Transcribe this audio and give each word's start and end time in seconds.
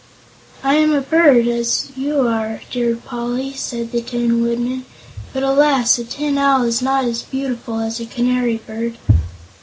"I 0.63 0.73
am 0.77 0.93
a 0.95 1.01
bird, 1.01 1.47
as 1.47 1.91
you 1.95 2.27
are, 2.27 2.61
dear 2.71 2.95
Poly," 2.95 3.53
said 3.53 3.91
the 3.91 4.01
Tin 4.01 4.41
Woodman; 4.41 4.85
"but, 5.31 5.43
alas! 5.43 5.99
a 5.99 6.03
Tin 6.03 6.39
Owl 6.39 6.63
is 6.63 6.81
not 6.81 7.05
as 7.05 7.21
beautiful 7.21 7.79
as 7.79 7.99
a 7.99 8.07
Canary 8.07 8.57
Bird." 8.65 8.97